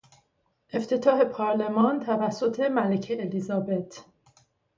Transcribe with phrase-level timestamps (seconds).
[0.73, 4.05] افتتاح پارلمان توسط ملکه الیزابت